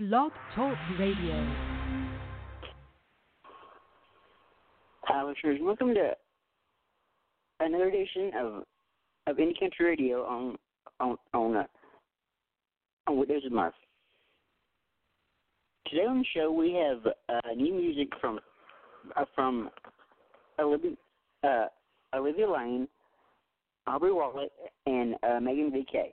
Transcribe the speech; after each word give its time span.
Blog 0.00 0.32
Talk 0.56 0.76
Radio. 0.98 1.54
Hi, 5.04 5.22
listeners. 5.22 5.60
Welcome 5.62 5.94
to 5.94 6.10
another 7.60 7.84
edition 7.84 8.32
of 8.36 8.64
of 9.28 9.36
Indie 9.36 9.56
Country 9.60 9.86
Radio 9.86 10.24
on 10.24 10.56
on 10.98 11.16
on 11.32 11.56
uh, 11.58 11.64
on 13.06 13.18
Windows 13.18 13.42
and 13.44 13.72
Today 15.86 16.06
on 16.08 16.18
the 16.18 16.24
show 16.34 16.50
we 16.50 16.72
have 16.72 17.06
uh, 17.28 17.52
new 17.54 17.72
music 17.72 18.08
from 18.20 18.40
uh, 19.16 19.24
from 19.32 19.70
Olivia 20.58 20.96
uh, 21.44 21.66
Olivia 22.16 22.50
Lane, 22.50 22.88
Aubrey 23.86 24.10
Wollett, 24.10 24.50
and 24.86 25.14
uh, 25.22 25.38
Meghan 25.38 25.70
VK. 25.70 26.06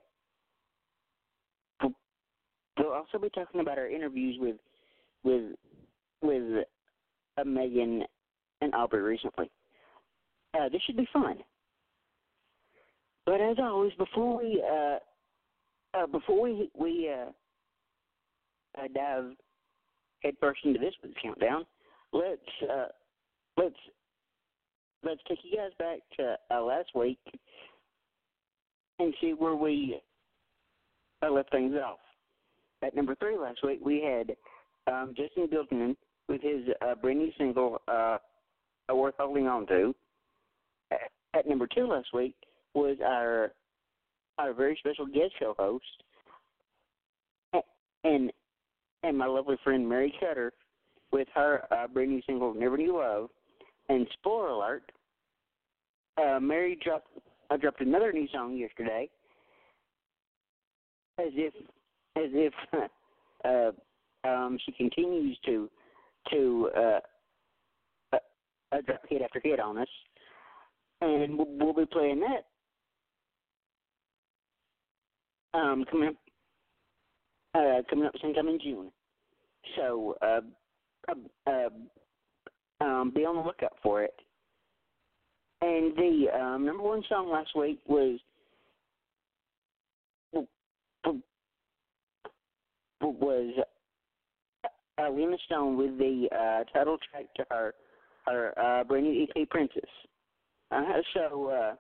We'll 2.78 2.94
also 2.94 3.18
be 3.20 3.30
talking 3.30 3.62
about 3.62 3.78
our 3.78 3.90
interviews 3.90 4.38
with 4.40 4.58
with 5.24 5.56
with 6.22 6.66
uh, 7.38 7.44
Meghan 7.44 8.02
and 8.62 8.74
Aubrey 8.74 9.02
recently. 9.02 9.50
Uh, 10.54 10.70
this 10.70 10.82
should 10.86 10.98
be 10.98 11.08
fun. 11.14 11.38
But 13.26 13.40
as 13.42 13.58
always, 13.60 13.94
before 13.98 14.38
we 14.38 14.64
uh, 14.64 14.98
uh, 15.98 16.08
before 16.08 16.42
we 16.42 16.70
we 16.78 17.10
uh, 17.10 17.30
uh, 18.82 18.88
dive 18.94 19.32
headfirst 20.24 20.62
into 20.66 20.80
this 20.80 20.94
week's 21.04 21.20
countdown, 21.22 21.66
let's 22.14 22.42
let's 23.58 23.76
let's 25.04 25.22
take 25.28 25.40
you 25.44 25.58
guys 25.58 25.72
back 25.78 26.00
to 26.18 26.64
last 26.64 26.90
week 26.96 27.20
and 29.00 29.14
see 29.22 29.32
where 29.32 29.56
we 29.56 30.00
left 31.22 31.52
things 31.52 31.76
off. 31.76 32.00
At 32.84 32.96
number 32.96 33.16
three 33.16 33.38
last 33.38 33.60
week, 33.64 33.80
we 33.84 34.02
had 34.02 34.36
um, 34.92 35.14
Justin 35.16 35.48
Bilkman 35.48 35.96
with 36.28 36.42
his 36.42 36.74
uh, 36.82 36.96
brand 36.96 37.20
new 37.20 37.32
single 37.38 37.82
uh, 37.88 38.18
"Worth 38.94 39.16
Holding 39.20 39.48
On 39.48 39.68
To." 39.68 39.96
At, 41.34 41.48
number 41.48 41.68
two 41.68 41.88
last 41.88 42.08
week 42.14 42.36
was 42.74 42.98
our 43.06 43.54
our 44.38 44.54
very 44.54 44.76
special 44.80 45.06
guest 45.06 45.34
show 45.40 45.56
host, 45.58 45.86
and 48.04 48.32
and 49.04 49.18
my 49.18 49.28
lovely 49.28 49.58
friend 49.64 49.88
Mary 49.88 50.14
Kutter 50.22 50.52
with 51.12 51.28
her 51.36 51.66
uh, 51.72 51.88
brand 51.88 52.12
new 52.12 52.22
single 52.26 52.54
"Never 52.54 52.78
Knew 52.78 52.98
Love." 52.98 53.30
And 53.90 54.08
spoiler 54.14 54.50
alert, 54.50 54.92
uh, 56.18 56.40
Mary 56.40 56.80
dropped 56.84 57.10
I 57.52 57.58
dropped 57.58 57.82
another 57.82 58.12
new 58.12 58.28
song 58.34 58.56
yesterday, 58.56 59.10
as 61.20 61.32
if 61.36 61.54
as 62.16 62.30
if 62.34 62.54
uh, 63.46 64.28
um, 64.28 64.58
she 64.66 64.72
continues 64.74 65.38
to 65.46 65.70
to 66.32 66.70
uh, 66.78 67.00
uh, 68.14 68.82
drop 68.86 69.02
hit 69.10 69.22
after 69.22 69.42
hit 69.44 69.60
on 69.60 69.78
us, 69.78 69.88
and 71.02 71.38
we'll, 71.38 71.48
we'll 71.50 71.74
be 71.74 71.86
playing 71.92 72.20
that 72.20 72.46
um, 75.54 75.86
coming 75.90 76.10
up 76.10 76.16
uh, 77.54 77.82
coming 77.90 78.06
up 78.06 78.14
sometime 78.22 78.48
in 78.48 78.60
June. 78.62 78.92
So 79.76 80.16
uh, 80.22 80.42
uh, 81.48 81.70
um, 82.82 83.12
be 83.14 83.26
on 83.26 83.36
the 83.36 83.42
lookout 83.42 83.78
for 83.84 84.04
it. 84.04 84.14
And 85.62 85.96
the 85.96 86.26
um, 86.34 86.66
number 86.66 86.84
one 86.84 87.04
song 87.08 87.30
last 87.30 87.56
week 87.56 87.80
was 87.86 88.20
was 93.02 93.54
uh, 94.98 95.10
Lena 95.10 95.38
Stone 95.46 95.78
with 95.78 95.98
the 95.98 96.28
uh, 96.32 96.64
title 96.78 96.98
track 97.12 97.26
to 97.36 97.46
her 97.50 97.74
her 98.26 98.54
uh, 98.60 98.84
brand 98.84 99.06
new 99.06 99.28
EP 99.36 99.50
Princess. 99.50 99.90
Uh, 100.72 100.84
so 101.14 101.50
uh, 101.50 101.76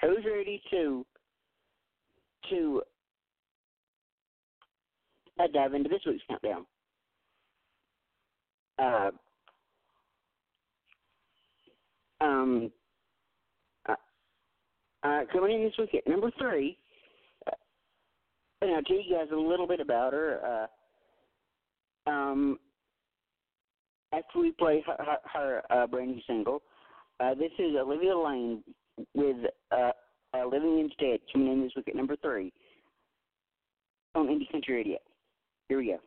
who's 0.00 0.24
ready 0.24 0.62
to 0.70 1.04
to 2.48 2.82
uh, 5.38 5.46
dive 5.52 5.74
into 5.74 5.88
this 5.88 6.00
week's 6.06 6.22
countdown? 6.28 6.66
Uh, 8.78 9.10
um, 12.20 12.70
uh, 13.88 13.94
uh, 15.02 15.20
coming 15.32 15.56
in 15.56 15.64
this 15.64 15.74
week 15.78 15.94
at 15.94 16.08
number 16.08 16.30
three, 16.38 16.78
and 18.62 18.72
I'll 18.72 18.82
tell 18.82 18.96
you 18.96 19.14
guys 19.14 19.28
a 19.32 19.36
little 19.36 19.66
bit 19.66 19.80
about 19.80 20.12
her. 20.12 20.68
Uh, 22.06 22.10
um, 22.10 22.58
after 24.12 24.40
we 24.40 24.52
play 24.52 24.84
her, 24.86 24.96
her, 24.98 25.18
her 25.32 25.62
uh, 25.70 25.86
brand 25.86 26.10
new 26.10 26.20
single, 26.26 26.62
uh, 27.20 27.34
this 27.34 27.52
is 27.58 27.74
Olivia 27.78 28.16
Lane 28.16 28.62
with 29.14 29.36
uh, 29.72 29.92
uh, 30.34 30.46
Living 30.46 30.78
Instead 30.80 31.20
coming 31.32 31.52
in 31.52 31.62
this 31.62 31.72
week 31.74 31.88
at 31.88 31.96
number 31.96 32.16
three 32.16 32.52
on 34.14 34.26
Indie 34.26 34.50
Country 34.50 34.76
Radio. 34.76 34.98
Here 35.68 35.78
we 35.78 35.86
go. 35.86 35.98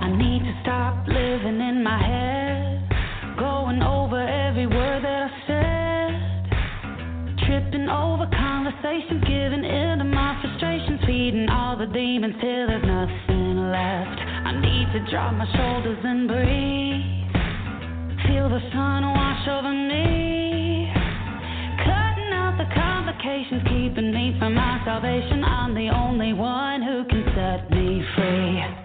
I 0.00 0.16
need 0.16 0.40
to 0.40 0.60
stop 0.62 1.06
living 1.06 1.60
in 1.60 1.82
my 1.82 1.98
head, 2.02 2.17
conversations, 8.88 9.24
giving 9.24 9.64
in 9.64 9.98
to 9.98 10.04
my 10.04 10.40
frustrations, 10.40 11.00
feeding 11.06 11.48
all 11.48 11.76
the 11.76 11.86
demons 11.86 12.34
till 12.40 12.66
there's 12.66 12.84
nothing 12.84 13.70
left. 13.70 14.20
I 14.20 14.60
need 14.60 14.86
to 14.92 15.10
drop 15.10 15.34
my 15.34 15.46
shoulders 15.56 15.98
and 16.04 16.28
breathe, 16.28 17.32
feel 18.26 18.48
the 18.48 18.60
sun 18.72 19.02
wash 19.04 19.48
over 19.48 19.72
me, 19.72 20.90
cutting 21.84 22.32
out 22.32 22.56
the 22.56 22.68
complications, 22.74 23.62
keeping 23.68 24.12
me 24.12 24.36
from 24.38 24.54
my 24.54 24.80
salvation. 24.84 25.44
I'm 25.44 25.74
the 25.74 25.90
only 25.90 26.32
one 26.32 26.82
who 26.82 27.04
can 27.04 27.24
set 27.34 27.70
me 27.70 28.02
free. 28.16 28.77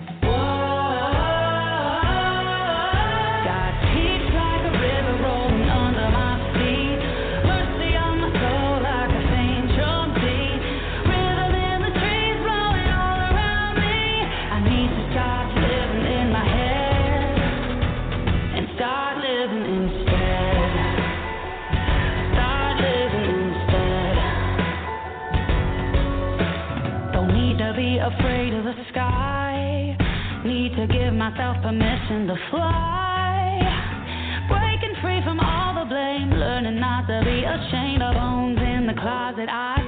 Afraid 28.03 28.53
of 28.53 28.65
the 28.65 28.75
sky, 28.91 29.95
need 30.43 30.75
to 30.75 30.87
give 30.87 31.13
myself 31.13 31.55
permission 31.63 32.27
to 32.27 32.35
fly. 32.51 33.63
Breaking 34.49 34.95
free 35.01 35.23
from 35.23 35.39
all 35.39 35.73
the 35.79 35.85
blame, 35.87 36.29
learning 36.31 36.81
not 36.81 37.07
to 37.07 37.21
be 37.23 37.43
ashamed 37.47 38.03
of 38.03 38.13
bones 38.15 38.59
in 38.59 38.87
the 38.87 38.93
closet. 38.99 39.47
I 39.47 39.82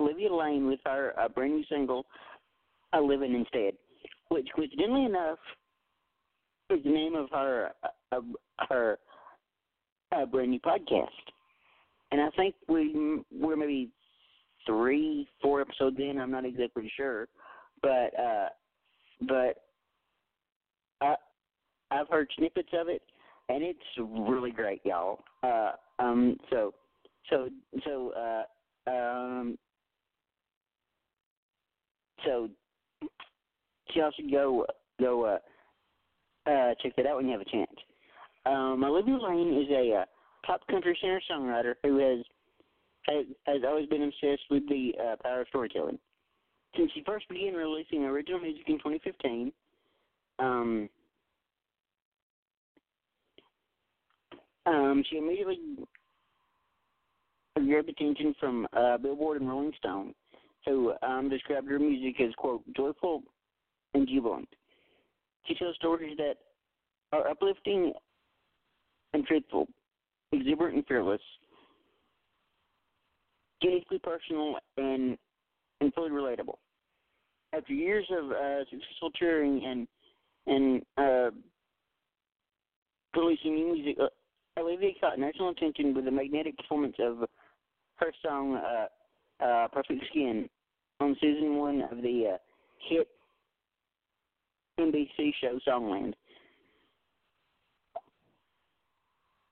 Olivia 0.00 0.34
Lane 0.34 0.66
with 0.66 0.80
her 0.86 1.12
uh, 1.18 1.28
brand 1.28 1.54
new 1.54 1.64
single, 1.68 2.06
"A 2.94 3.00
Living 3.00 3.34
Instead," 3.34 3.74
which 4.28 4.48
coincidentally 4.54 5.04
enough 5.04 5.38
is 6.70 6.82
the 6.84 6.90
name 6.90 7.14
of 7.14 7.28
her 7.30 7.70
uh, 8.12 8.20
her 8.68 8.98
uh, 10.12 10.26
brand 10.26 10.50
new 10.50 10.60
podcast. 10.60 11.08
And 12.12 12.20
I 12.20 12.30
think 12.36 12.54
we 12.68 13.22
we're 13.32 13.56
maybe 13.56 13.90
three, 14.66 15.28
four 15.42 15.60
episodes 15.60 15.96
in. 15.98 16.18
I'm 16.18 16.30
not 16.30 16.44
exactly 16.44 16.90
sure, 16.96 17.28
but 17.82 18.18
uh, 18.18 18.48
but 19.28 19.62
I 21.00 21.14
I've 21.90 22.08
heard 22.08 22.30
snippets 22.36 22.70
of 22.72 22.88
it, 22.88 23.02
and 23.48 23.62
it's 23.62 23.78
really 23.98 24.50
great, 24.50 24.80
y'all. 24.84 25.20
Uh, 25.42 25.72
um, 25.98 26.36
so 26.50 26.72
so 27.28 27.48
so 27.84 28.12
uh, 28.16 28.90
um, 28.90 29.58
so 32.24 32.48
y'all 33.94 34.10
should 34.16 34.30
go 34.30 34.66
go 35.00 35.24
uh, 35.24 35.38
uh, 36.50 36.74
check 36.82 36.94
that 36.96 37.06
out 37.06 37.16
when 37.16 37.26
you 37.26 37.32
have 37.32 37.40
a 37.40 37.50
chance. 37.50 37.70
Um, 38.46 38.82
Olivia 38.84 39.16
Lane 39.16 39.62
is 39.62 39.70
a 39.70 40.00
uh, 40.00 40.04
pop 40.46 40.66
country 40.68 40.96
singer 41.00 41.20
songwriter 41.30 41.74
who 41.82 41.98
has, 41.98 42.24
has 43.06 43.26
has 43.46 43.62
always 43.66 43.88
been 43.88 44.02
obsessed 44.02 44.42
with 44.50 44.68
the 44.68 44.92
uh, 45.00 45.16
power 45.22 45.42
of 45.42 45.48
storytelling. 45.48 45.98
Since 46.76 46.92
she 46.94 47.02
first 47.04 47.28
began 47.28 47.54
releasing 47.54 48.04
original 48.04 48.40
music 48.40 48.62
in 48.68 48.78
2015, 48.78 49.52
um, 50.38 50.88
um, 54.66 55.04
she 55.10 55.18
immediately 55.18 55.58
grabbed 57.56 57.88
attention 57.88 58.34
from 58.38 58.66
uh, 58.72 58.96
Billboard 58.98 59.40
and 59.40 59.50
Rolling 59.50 59.72
Stone, 59.78 60.14
who 60.66 60.92
um, 61.02 61.28
described 61.28 61.68
her 61.68 61.78
music 61.78 62.20
as 62.20 62.34
quote 62.36 62.62
joyful 62.76 63.22
and 63.94 64.06
jubilant. 64.08 64.48
She 65.46 65.54
tells 65.54 65.74
stories 65.76 66.16
that 66.18 66.34
are 67.12 67.28
uplifting 67.28 67.92
and 69.12 69.26
truthful, 69.26 69.66
exuberant 70.32 70.76
and 70.76 70.86
fearless, 70.86 71.20
uniquely 73.62 73.98
personal 73.98 74.56
and 74.76 75.16
and 75.80 75.92
fully 75.94 76.10
relatable. 76.10 76.56
After 77.52 77.72
years 77.72 78.06
of 78.10 78.30
uh, 78.30 78.64
successful 78.70 79.10
touring 79.18 79.64
and 79.64 79.88
and 80.46 80.82
uh, 80.96 81.30
releasing 83.16 83.54
new 83.54 83.74
music, 83.74 83.96
uh, 84.00 84.60
Olivia 84.60 84.90
caught 85.00 85.18
national 85.18 85.50
attention 85.50 85.94
with 85.94 86.04
the 86.04 86.10
magnetic 86.10 86.56
performance 86.58 86.96
of 86.98 87.24
her 87.96 88.12
song 88.24 88.56
uh, 88.56 88.86
uh, 89.42 89.68
"Perfect 89.72 90.04
Skin" 90.10 90.48
on 91.00 91.16
season 91.20 91.56
one 91.56 91.82
of 91.82 92.02
the 92.02 92.34
uh, 92.34 92.38
hit 92.88 93.08
NBC 94.78 95.32
show 95.40 95.58
Songland. 95.66 96.14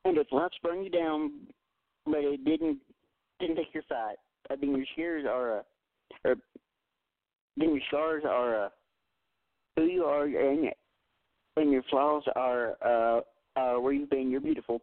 And 0.04 0.16
if 0.16 0.30
life 0.32 0.50
sprung 0.56 0.82
you 0.82 0.90
down, 0.90 1.32
but 2.06 2.20
it 2.20 2.44
didn't 2.44 2.78
didn't 3.40 3.56
take 3.56 3.74
your 3.74 3.82
fight, 3.84 4.16
I 4.50 4.56
think 4.56 4.76
your 4.76 4.86
scars 4.94 5.24
are, 5.28 5.58
uh, 5.58 5.62
or 6.24 6.34
then 7.56 7.70
your 7.70 7.82
scars 7.88 8.22
are 8.26 8.66
uh, 8.66 8.68
who 9.76 9.84
you 9.84 10.04
are, 10.04 10.24
and 10.24 10.70
and 11.56 11.70
your 11.70 11.82
flaws 11.90 12.22
are 12.36 12.76
uh, 12.84 13.20
are 13.56 13.80
where 13.80 13.92
you've 13.92 14.10
been. 14.10 14.30
You're 14.30 14.40
beautiful. 14.40 14.80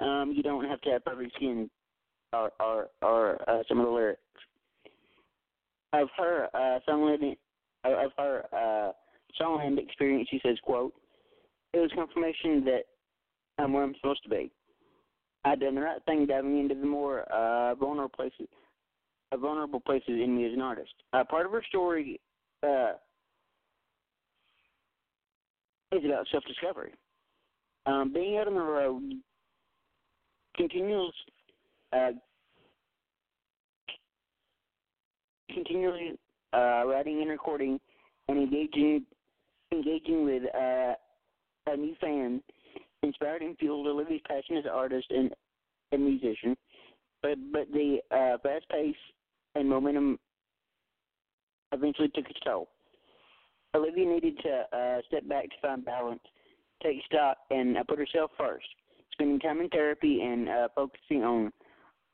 Um, 0.00 0.32
you 0.34 0.42
don't 0.42 0.64
have 0.64 0.80
to 0.82 0.90
have 0.90 1.04
perfect 1.04 1.34
skin. 1.36 1.68
Are 2.32 2.52
are 2.60 2.86
are 3.02 3.40
uh, 3.48 3.62
some 3.68 3.80
of 3.80 3.86
the 3.86 3.92
lyrics 3.92 4.20
of 5.92 6.08
her 6.16 6.48
uh, 6.54 6.78
of 7.84 8.12
her 8.18 8.44
uh, 8.52 8.92
songland 9.40 9.78
experience? 9.78 10.28
She 10.30 10.40
says, 10.44 10.56
"quote 10.62 10.94
It 11.72 11.78
was 11.78 11.90
confirmation 11.94 12.64
that 12.66 12.82
I'm 13.58 13.72
where 13.72 13.82
I'm 13.82 13.94
supposed 13.96 14.22
to 14.24 14.28
be. 14.28 14.50
I've 15.44 15.60
done 15.60 15.74
the 15.74 15.80
right 15.80 16.02
thing 16.04 16.26
diving 16.26 16.58
into 16.58 16.74
the 16.74 16.86
more 16.86 17.20
uh, 17.32 17.74
vulnerable 17.74 18.14
places, 18.14 18.46
uh, 19.32 19.36
vulnerable 19.36 19.80
places 19.80 20.08
in 20.08 20.36
me 20.36 20.46
as 20.46 20.52
an 20.52 20.60
artist. 20.60 20.92
Uh, 21.12 21.24
part 21.24 21.46
of 21.46 21.52
her 21.52 21.64
story 21.68 22.20
uh, 22.62 22.92
is 25.92 26.04
about 26.04 26.26
self-discovery. 26.30 26.92
Um, 27.86 28.12
being 28.12 28.36
out 28.36 28.48
on 28.48 28.54
the 28.54 28.60
road, 28.60 29.02
continuous, 30.56 31.14
uh, 31.92 32.10
continually 35.52 36.18
uh, 36.52 36.84
writing 36.86 37.20
and 37.20 37.30
recording, 37.30 37.78
and 38.28 38.38
engaging, 38.38 39.04
engaging 39.72 40.24
with 40.24 40.42
uh, 40.54 40.94
a 41.66 41.76
new 41.76 41.94
fan 42.00 42.42
inspired 43.02 43.42
and 43.42 43.56
fueled 43.58 43.86
Olivia's 43.86 44.20
passion 44.26 44.56
as 44.56 44.64
an 44.64 44.70
artist 44.70 45.06
and 45.10 45.30
a 45.92 45.98
musician, 45.98 46.56
but 47.22 47.36
but 47.52 47.66
the 47.72 47.98
uh, 48.10 48.38
fast 48.42 48.68
pace 48.70 48.94
and 49.54 49.68
momentum 49.68 50.18
eventually 51.72 52.08
took 52.14 52.28
its 52.28 52.40
toll. 52.44 52.68
Olivia 53.74 54.06
needed 54.06 54.38
to 54.38 54.76
uh, 54.76 55.00
step 55.06 55.28
back 55.28 55.44
to 55.44 55.56
find 55.62 55.84
balance, 55.84 56.20
take 56.82 57.02
stock, 57.06 57.36
and 57.50 57.76
uh, 57.76 57.84
put 57.88 57.98
herself 57.98 58.30
first, 58.36 58.66
spending 59.12 59.38
time 59.38 59.60
in 59.60 59.68
therapy 59.68 60.22
and 60.22 60.48
uh, 60.48 60.68
focusing 60.74 61.22
on 61.22 61.52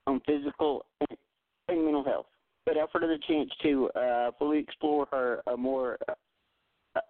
on 0.06 0.20
physical 0.26 0.86
and, 1.00 1.84
mental 1.84 2.04
health. 2.04 2.26
But 2.64 2.76
offered 2.76 3.02
her 3.02 3.08
the 3.08 3.18
chance 3.28 3.50
to 3.62 3.90
uh, 3.90 4.30
fully 4.38 4.58
explore 4.58 5.06
her 5.12 5.40
uh, 5.46 5.56
more 5.56 5.98
uh, 6.08 7.00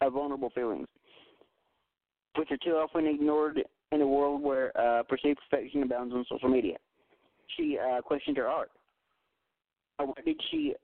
uh, 0.00 0.10
vulnerable 0.10 0.50
feelings 0.50 0.86
which 2.38 2.50
are 2.50 2.58
too 2.58 2.76
often 2.76 3.06
ignored 3.06 3.60
in 3.90 4.00
a 4.00 4.06
world 4.06 4.40
where 4.40 4.70
uh, 4.78 5.02
perceived 5.02 5.38
perfection 5.50 5.82
abounds 5.82 6.14
on 6.14 6.24
social 6.30 6.48
media. 6.48 6.76
She 7.56 7.76
uh, 7.78 8.00
questioned 8.00 8.36
her 8.36 8.46
art. 8.46 8.70
Uh, 9.98 10.04
what 10.04 10.24
did 10.24 10.40
she, 10.50 10.74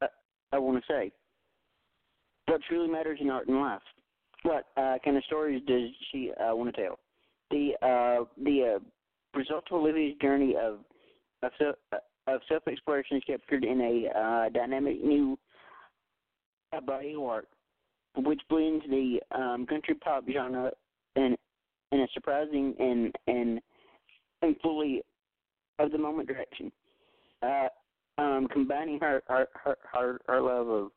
uh, 0.00 0.06
I 0.52 0.58
want 0.58 0.78
to 0.78 0.92
say, 0.92 1.10
what 2.46 2.60
truly 2.68 2.88
matters 2.88 3.18
in 3.20 3.28
art 3.28 3.48
and 3.48 3.60
life? 3.60 3.80
What 4.44 4.66
uh, 4.76 4.98
kind 5.04 5.16
of 5.16 5.24
stories 5.24 5.62
does 5.66 5.90
she 6.10 6.30
uh, 6.32 6.54
want 6.54 6.74
to 6.74 6.82
tell? 6.82 6.98
The 7.50 7.72
uh, 7.82 8.24
the 8.42 8.80
result 9.34 9.64
of 9.70 9.80
Olivia's 9.80 10.16
journey 10.20 10.54
of 10.56 10.78
of, 11.42 11.50
self, 11.58 11.76
of 12.26 12.40
self 12.48 12.62
exploration 12.68 13.16
is 13.16 13.24
captured 13.26 13.64
in 13.64 13.80
a 13.80 14.18
uh, 14.18 14.48
dynamic 14.50 15.02
new 15.02 15.38
uh, 16.72 16.80
body 16.80 17.14
of 17.14 17.20
work 17.20 17.46
which 18.16 18.40
blends 18.48 18.84
the 18.88 19.20
um, 19.34 19.66
country 19.66 19.94
pop 19.94 20.24
genre 20.30 20.70
in 21.16 21.36
in 21.92 22.00
a 22.00 22.06
surprising 22.14 22.74
and 22.78 23.14
and 23.26 23.60
and 24.42 24.56
fully 24.62 25.02
of 25.78 25.90
the 25.90 25.98
moment 25.98 26.28
direction. 26.28 26.70
Uh, 27.42 27.68
um, 28.18 28.46
combining 28.52 29.00
her 29.00 29.22
her, 29.28 29.48
her 29.64 29.76
her 29.92 30.20
her 30.26 30.40
love 30.40 30.68
of 30.68 30.90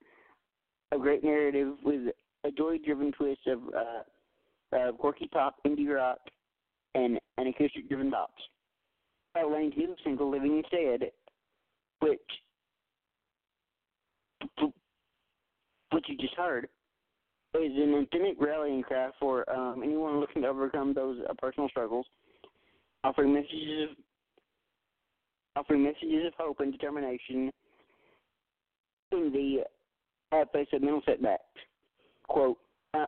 a 0.92 0.98
great 0.98 1.24
narrative 1.24 1.74
with 1.84 2.02
a 2.44 2.52
joy-driven 2.52 3.12
twist 3.14 3.42
of 3.48 3.60
uh, 3.76 4.78
uh, 4.78 4.92
quirky 4.92 5.28
pop, 5.28 5.56
indie 5.66 5.90
rock, 5.90 6.20
and 6.96 7.20
and 7.38 7.48
acoustic-driven 7.48 8.10
bops. 8.10 8.28
Uh, 9.38 9.48
Lane's 9.48 9.74
new 9.78 9.96
single, 10.04 10.32
"Living 10.32 10.58
Instead," 10.58 11.12
which 12.00 12.20
which 15.92 16.06
you 16.08 16.18
just 16.18 16.34
heard, 16.36 16.68
is 17.54 17.72
an 17.76 17.94
authentic 17.94 18.36
rallying 18.40 18.82
cry 18.82 19.10
for 19.20 19.50
um, 19.50 19.84
anyone 19.84 20.20
looking 20.20 20.42
to 20.42 20.48
overcome 20.48 20.94
those 20.94 21.20
uh, 21.30 21.34
personal 21.38 21.70
struggles, 21.70 22.06
offering 23.04 23.34
messages 23.34 23.92
of 23.92 23.98
offering 25.58 25.84
messages 25.84 26.28
of 26.28 26.34
hope 26.38 26.60
and 26.60 26.72
determination 26.72 27.52
in 29.12 29.32
the 29.32 29.64
face 30.52 30.68
of 30.74 30.82
mental 30.82 31.02
setbacks. 31.06 31.44
Quote, 32.28 32.58
uh, 32.94 33.06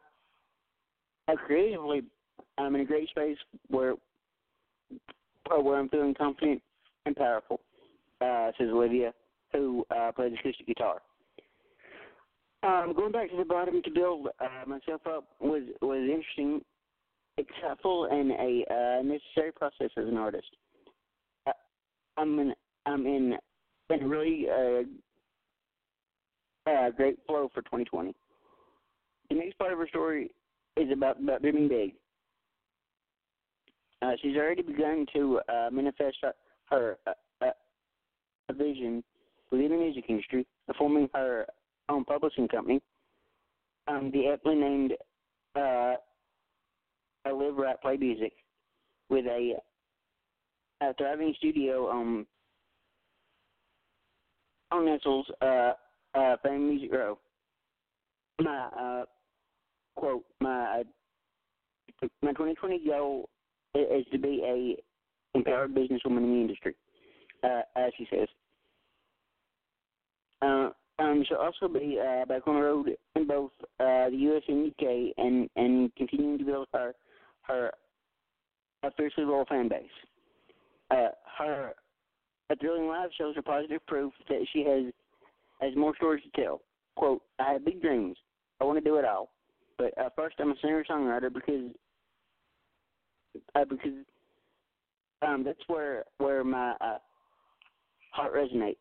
uh, 1.27 1.35
creatively, 1.35 2.03
I'm 2.57 2.75
in 2.75 2.81
a 2.81 2.85
great 2.85 3.09
space 3.09 3.37
where 3.69 3.95
uh, 5.51 5.61
where 5.61 5.79
I'm 5.79 5.89
feeling 5.89 6.13
confident 6.13 6.61
and 7.05 7.15
powerful, 7.15 7.61
uh, 8.21 8.51
says 8.57 8.69
Olivia, 8.71 9.13
who 9.53 9.85
uh, 9.95 10.11
plays 10.11 10.33
acoustic 10.39 10.67
guitar. 10.67 11.01
Um, 12.63 12.93
going 12.95 13.11
back 13.11 13.29
to 13.29 13.37
the 13.37 13.45
bottom 13.45 13.81
to 13.83 13.91
build 13.91 14.27
uh, 14.39 14.67
myself 14.67 15.01
up 15.07 15.25
was 15.39 15.63
was 15.81 15.99
interesting, 15.99 16.61
exciteful, 17.37 18.05
and 18.05 18.31
a 18.31 18.65
uh, 18.69 19.03
necessary 19.03 19.51
process 19.51 19.91
as 19.97 20.07
an 20.07 20.17
artist. 20.17 20.47
Uh, 21.45 21.51
I'm 22.17 22.39
in 22.39 22.53
I'm 22.85 23.05
in 23.05 23.37
in 23.89 24.03
a 24.03 24.07
really 24.07 24.47
great 26.97 27.19
flow 27.27 27.49
for 27.53 27.61
2020. 27.61 28.13
The 29.29 29.35
next 29.35 29.57
part 29.57 29.71
of 29.71 29.79
her 29.79 29.87
story 29.87 30.31
is 30.75 30.91
about 30.91 31.21
about 31.21 31.41
dreaming 31.41 31.67
big. 31.67 31.93
Uh, 34.01 34.11
she's 34.21 34.35
already 34.35 34.61
begun 34.61 35.05
to 35.13 35.39
uh, 35.49 35.69
manifest 35.71 36.17
her, 36.21 36.33
her 36.69 36.97
uh, 37.07 37.45
uh, 37.45 38.53
vision 38.53 39.03
within 39.51 39.69
the 39.69 39.77
music 39.77 40.05
industry, 40.07 40.45
forming 40.77 41.09
her 41.13 41.45
own 41.89 42.03
publishing 42.05 42.47
company, 42.47 42.81
um, 43.87 44.11
the 44.11 44.27
aptly 44.27 44.55
named 44.55 44.93
uh, 45.55 45.95
I 47.25 47.31
Live 47.31 47.55
Rap 47.55 47.81
Play 47.81 47.97
Music, 47.97 48.33
with 49.09 49.25
a, 49.25 49.53
a 50.81 50.93
thriving 50.93 51.33
studio 51.37 51.89
um, 51.89 52.27
on 54.71 54.85
Nashville's 54.85 55.25
uh, 55.41 55.71
uh, 56.13 56.35
Fame 56.43 56.69
Music 56.69 56.93
Row. 56.93 57.17
My 58.39 58.67
uh, 58.79 59.05
quote, 59.95 60.23
my 60.39 60.83
my 62.21 62.31
2020 62.31 62.85
goal 62.85 63.29
is 63.75 64.05
to 64.11 64.17
be 64.17 64.41
a 64.43 65.37
empowered 65.37 65.73
businesswoman 65.73 66.17
in 66.17 66.33
the 66.33 66.41
industry, 66.41 66.75
uh, 67.43 67.61
as 67.75 67.91
she 67.97 68.07
says. 68.09 68.27
Uh, 70.41 70.69
um, 70.99 71.23
she'll 71.27 71.37
also 71.37 71.67
be 71.71 71.99
uh, 71.99 72.25
back 72.25 72.47
on 72.47 72.55
the 72.55 72.61
road 72.61 72.89
in 73.15 73.27
both 73.27 73.51
uh, 73.79 74.09
the 74.09 74.17
U.S. 74.17 74.43
and 74.47 74.65
U.K. 74.65 75.13
and 75.17 75.49
and 75.55 75.93
continuing 75.95 76.37
to 76.39 76.45
build 76.45 76.67
her 76.73 76.93
her 77.43 77.71
a 78.83 78.91
fiercely 78.91 79.23
loyal 79.23 79.45
fan 79.45 79.67
base. 79.67 79.85
Uh, 80.89 81.09
her 81.37 81.73
a 82.49 82.55
thrilling 82.55 82.87
live 82.87 83.09
shows 83.17 83.35
are 83.37 83.41
positive 83.41 83.85
proof 83.87 84.13
that 84.29 84.45
she 84.53 84.63
has 84.63 84.91
has 85.61 85.75
more 85.75 85.95
stories 85.95 86.23
to 86.23 86.41
tell. 86.41 86.61
Quote, 86.95 87.21
I 87.39 87.53
have 87.53 87.65
big 87.65 87.81
dreams. 87.81 88.17
I 88.59 88.63
want 88.63 88.77
to 88.77 88.83
do 88.83 88.97
it 88.97 89.05
all. 89.05 89.29
But 89.77 89.95
uh, 89.99 90.09
first, 90.15 90.35
I'm 90.39 90.51
a 90.51 90.55
singer 90.61 90.83
songwriter 90.89 91.31
because 91.31 91.71
uh, 93.55 93.65
because 93.65 93.91
um, 95.21 95.43
that's 95.43 95.59
where 95.67 96.03
where 96.17 96.43
my 96.43 96.73
uh, 96.81 96.97
heart 98.11 98.33
resonates. 98.33 98.75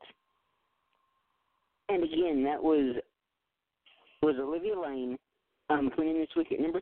And 1.88 2.02
again, 2.02 2.44
that 2.44 2.62
was 2.62 2.96
was 4.22 4.36
Olivia 4.40 4.78
Lane 4.78 5.16
um, 5.70 5.90
coming 5.94 6.10
in 6.10 6.20
this 6.20 6.28
week 6.36 6.52
at 6.52 6.60
number 6.60 6.80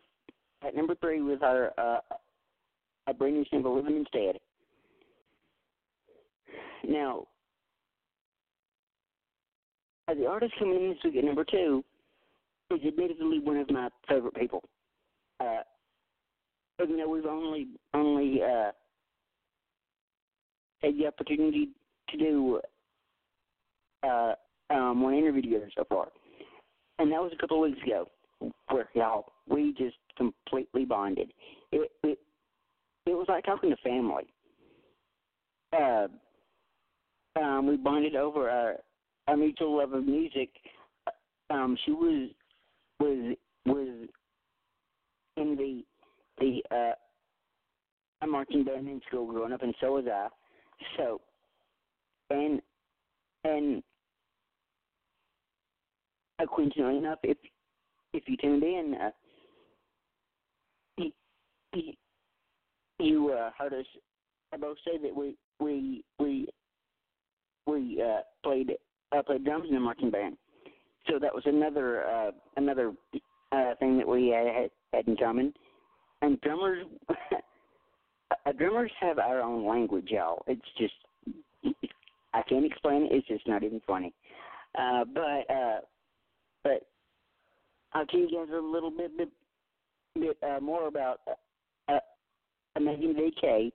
at 0.66 0.74
number 0.74 0.94
three 0.96 1.20
with 1.20 1.40
her 1.40 1.72
uh, 1.78 1.98
a 3.06 3.14
brand 3.14 3.34
new 3.34 3.44
single, 3.50 3.76
"Living 3.76 3.96
Instead." 3.96 4.40
Now, 6.86 7.26
uh, 10.08 10.14
the 10.14 10.26
artist 10.26 10.52
coming 10.58 10.76
in 10.76 10.88
this 10.90 10.98
week 11.04 11.16
at 11.16 11.24
number 11.24 11.44
two 11.44 11.84
is 12.70 12.80
admittedly 12.86 13.40
one 13.40 13.56
of 13.56 13.70
my 13.70 13.88
favorite 14.08 14.34
people. 14.34 14.62
Uh, 15.40 15.60
even 16.82 16.96
though 16.96 17.08
we've 17.08 17.26
only 17.26 17.68
only 17.92 18.40
uh, 18.42 18.70
had 20.82 20.96
the 20.98 21.06
opportunity 21.06 21.70
to 22.10 22.16
do 22.16 22.60
uh, 24.02 24.34
um, 24.70 25.02
one 25.02 25.14
interview 25.14 25.42
together 25.42 25.70
so 25.76 25.84
far, 25.88 26.08
and 26.98 27.10
that 27.12 27.20
was 27.20 27.32
a 27.32 27.40
couple 27.40 27.62
of 27.62 27.70
weeks 27.70 27.82
ago, 27.86 28.08
where 28.68 28.88
y'all 28.94 29.32
we 29.48 29.74
just 29.78 29.96
completely 30.16 30.84
bonded. 30.84 31.32
It 31.72 31.90
it 32.02 32.18
it 33.06 33.10
was 33.10 33.26
like 33.28 33.44
talking 33.44 33.70
to 33.70 33.76
family. 33.76 34.24
Uh, 35.72 36.06
um, 37.36 37.66
we 37.66 37.76
bonded 37.76 38.16
over 38.16 38.50
our 38.50 38.76
our 39.28 39.36
mutual 39.36 39.78
love 39.78 39.92
of 39.92 40.04
music. 40.04 40.50
Um, 41.50 41.76
she 41.84 41.92
was 41.92 42.30
was 43.00 43.36
was 43.66 44.08
in 45.36 45.56
the 45.56 45.84
the 46.38 46.62
uh 46.70 46.92
a 48.22 48.26
marching 48.26 48.64
band 48.64 48.88
in 48.88 49.00
school 49.06 49.30
growing 49.30 49.52
up, 49.52 49.62
and 49.62 49.74
so 49.80 49.92
was 49.92 50.04
I. 50.10 50.28
So, 50.96 51.20
and 52.30 52.60
and 53.44 53.82
coincidentally 56.48 56.98
enough, 56.98 57.18
if 57.22 57.36
if 58.12 58.24
you 58.26 58.36
tuned 58.36 58.62
in, 58.62 58.96
uh, 59.00 59.10
you, 60.96 61.92
you, 62.98 63.32
uh, 63.32 63.50
heard 63.58 63.74
us 63.74 63.86
both 64.60 64.76
say 64.84 64.98
that 64.98 65.14
we 65.14 65.36
we 65.60 66.04
we 66.18 66.48
we 67.66 68.02
uh, 68.02 68.20
played 68.42 68.72
uh, 69.12 69.22
played 69.22 69.44
drums 69.44 69.66
in 69.68 69.74
the 69.74 69.80
marching 69.80 70.10
band. 70.10 70.36
So 71.08 71.18
that 71.18 71.34
was 71.34 71.42
another 71.46 72.04
uh, 72.04 72.30
another 72.56 72.92
uh, 73.52 73.74
thing 73.78 73.98
that 73.98 74.08
we 74.08 74.28
had, 74.28 74.70
had 74.92 75.08
in 75.08 75.16
common. 75.16 75.52
And 76.24 76.40
drummers, 76.40 76.86
uh, 77.10 78.52
drummers 78.56 78.90
have 78.98 79.18
our 79.18 79.42
own 79.42 79.68
language, 79.68 80.06
y'all. 80.08 80.42
It's 80.46 80.62
just 80.78 80.94
I 82.32 82.40
can't 82.48 82.64
explain 82.64 83.02
it. 83.02 83.12
It's 83.12 83.28
just 83.28 83.46
not 83.46 83.62
even 83.62 83.82
funny. 83.86 84.14
Uh, 84.74 85.04
but 85.12 85.54
uh, 85.54 85.80
but 86.62 86.86
I'll 87.92 88.06
tell 88.06 88.20
you 88.20 88.30
guys 88.30 88.54
a 88.54 88.58
little 88.58 88.90
bit 88.90 89.14
bit, 89.18 89.28
bit 90.18 90.38
uh, 90.42 90.60
more 90.60 90.88
about 90.88 91.20
uh, 91.28 91.92
uh, 91.92 92.80
Meghan 92.80 93.14
VK 93.14 93.70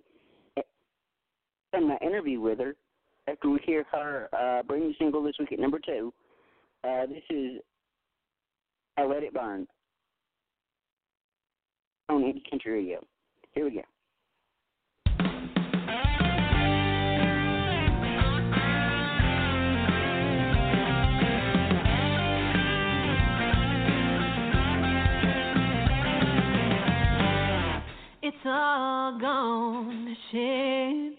and 1.74 1.88
my 1.88 1.98
interview 2.02 2.42
with 2.42 2.58
her 2.58 2.76
after 3.28 3.48
we 3.48 3.60
hear 3.64 3.86
her 3.92 4.28
uh, 4.34 4.64
brand 4.64 4.86
new 4.86 4.94
single 4.98 5.22
this 5.22 5.36
week 5.40 5.52
at 5.52 5.60
number 5.60 5.80
two. 5.86 6.12
Uh, 6.84 7.06
this 7.06 7.22
is 7.30 7.62
I 8.98 9.06
Let 9.06 9.22
It 9.22 9.36
Burn 9.36 9.68
on 12.10 12.24
Indie 12.24 12.50
Country 12.50 12.72
Radio. 12.74 13.06
Here 13.54 13.66
we 13.66 13.72
go. 13.72 13.82
It's 28.22 28.46
all 28.46 29.18
gone 29.20 30.06
to 30.06 30.16
shit. 30.32 31.19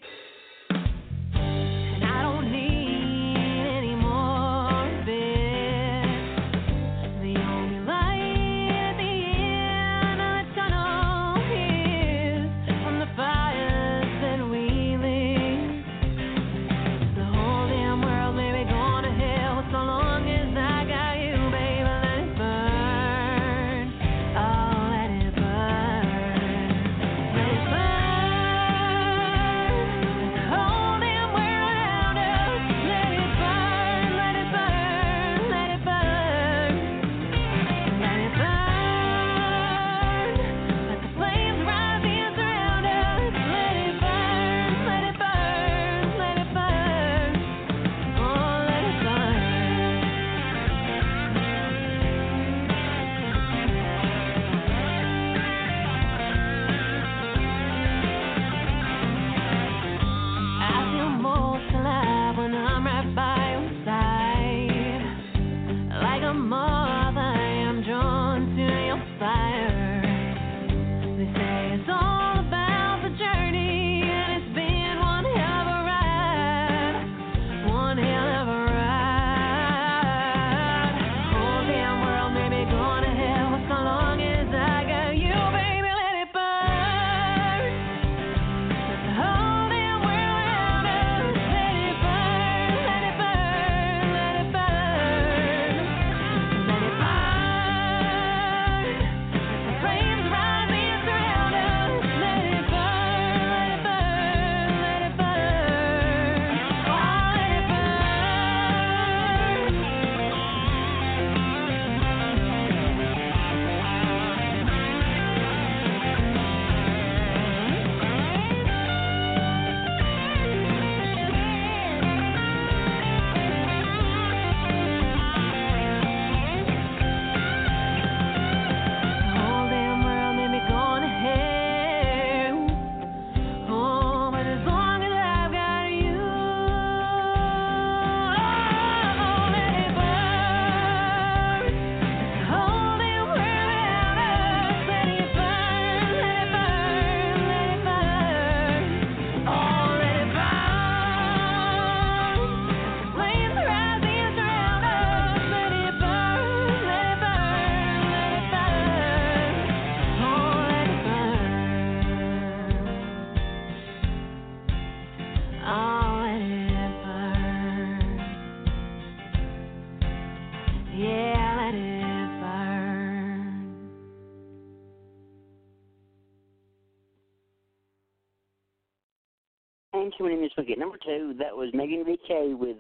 At 180.68 180.78
number 180.78 180.98
two, 181.04 181.34
that 181.38 181.56
was 181.56 181.70
Meghan 181.72 182.04
VK 182.04 182.58
with 182.58 182.76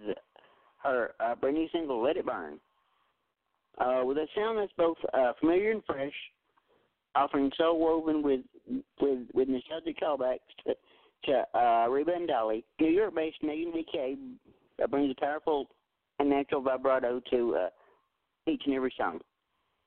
her 0.82 1.12
uh, 1.20 1.34
brand 1.34 1.56
new 1.56 1.68
single 1.72 2.02
"Let 2.02 2.16
It 2.16 2.26
Burn." 2.26 2.58
Uh, 3.78 4.02
with 4.04 4.18
a 4.18 4.26
sound 4.34 4.58
that's 4.58 4.72
both 4.76 4.98
uh, 5.14 5.32
familiar 5.40 5.70
and 5.70 5.82
fresh, 5.86 6.12
offering 7.14 7.50
soul 7.56 7.78
woven 7.78 8.22
with 8.22 8.40
with 9.00 9.20
with 9.32 9.48
nostalgic 9.48 9.98
callbacks 9.98 10.38
to, 10.66 10.74
to 11.24 11.58
uh, 11.58 11.86
Reba 11.88 12.12
and 12.12 12.28
Dolly. 12.28 12.64
New 12.80 12.88
York-based 12.88 13.42
Meghan 13.42 13.72
VK 13.74 14.16
uh, 14.82 14.86
brings 14.86 15.14
a 15.16 15.20
powerful 15.20 15.68
and 16.18 16.28
natural 16.28 16.60
vibrato 16.60 17.20
to 17.30 17.56
uh, 17.56 17.68
each 18.50 18.62
and 18.66 18.74
every 18.74 18.92
song. 18.98 19.20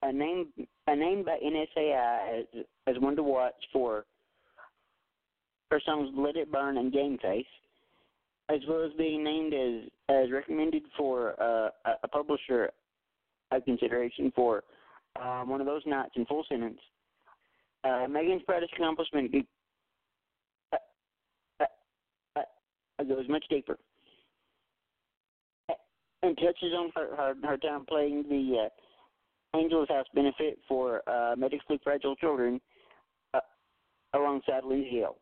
A 0.02 0.12
name 0.12 0.48
a 0.88 0.96
name 0.96 1.24
by 1.24 1.38
NSAI 1.44 2.40
as 2.40 2.66
as 2.88 3.00
one 3.00 3.16
to 3.16 3.24
watch 3.24 3.54
for 3.72 4.06
her 5.70 5.82
songs 5.86 6.10
"Let 6.18 6.36
It 6.36 6.52
Burn" 6.52 6.78
and 6.78 6.92
"Game 6.92 7.18
Face." 7.20 7.46
As 8.50 8.60
well 8.68 8.84
as 8.84 8.92
being 8.98 9.24
named 9.24 9.54
as 9.54 9.90
as 10.10 10.32
recommended 10.32 10.84
for 10.98 11.42
uh, 11.42 11.70
a, 12.04 12.08
publisher 12.10 12.70
a 13.52 13.62
consideration 13.62 14.32
for 14.36 14.64
um, 15.22 15.50
one 15.50 15.62
of 15.62 15.68
those 15.68 15.82
nights 15.86 16.12
in 16.16 16.26
full 16.26 16.44
sentence. 16.50 16.80
Uh, 17.84 18.08
Meghan's 18.08 18.44
proudest 18.44 18.74
accomplishment 18.74 19.34
uh, 20.74 20.78
uh, 21.62 21.66
uh, 22.38 23.04
goes 23.04 23.28
much 23.30 23.46
deeper 23.50 23.78
and 26.22 26.38
touches 26.38 26.74
on 26.76 26.92
her 26.96 27.16
her, 27.16 27.34
her 27.44 27.58
time 27.58 27.86
playing 27.86 28.24
the 28.30 28.66
uh, 28.66 29.58
Angels 29.58 29.88
House 29.90 30.08
benefit 30.14 30.60
for 30.68 31.02
medically 31.38 31.80
fragile 31.84 32.16
children 32.16 32.60
alongside 34.14 34.64
Liz 34.66 34.86
Yale 34.92 35.18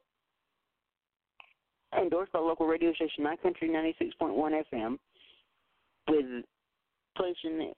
endorsed 1.99 2.32
by 2.32 2.39
local 2.39 2.67
radio 2.67 2.93
station 2.93 3.23
My 3.23 3.36
Country 3.38 3.69
96.1 3.69 4.62
FM, 4.73 4.97
with 6.08 6.43
placing 7.15 7.71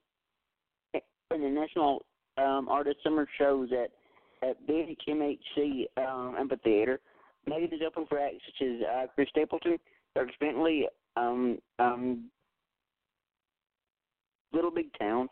in 0.94 1.42
the 1.42 1.50
National 1.50 2.04
um, 2.38 2.68
Artist 2.70 2.98
Summer 3.04 3.28
shows 3.38 3.70
at 3.72 3.90
at 4.48 4.58
BHMHC 4.68 5.86
um, 5.98 6.36
Amphitheater. 6.38 7.00
Meghan 7.50 7.74
is 7.74 7.80
open 7.86 8.06
for 8.08 8.20
acts 8.20 8.42
such 8.46 8.68
as 8.68 8.82
uh, 8.82 9.08
Chris 9.16 9.30
Stapleton, 9.30 9.78
Dierks 10.18 10.38
Bentley, 10.40 10.88
um, 11.16 11.58
um, 11.80 12.30
Little 14.52 14.72
Big 14.72 14.88
Town, 15.00 15.30